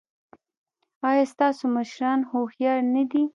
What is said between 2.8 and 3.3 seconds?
نه دي؟